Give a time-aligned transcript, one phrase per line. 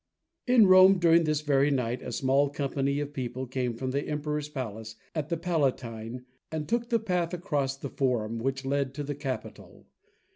[0.47, 4.49] In Rome, during this very night, a small company of people came from the Emperor's
[4.49, 9.13] palace at the Palatine and took the path across the Forum which led to the
[9.13, 9.85] Capitol.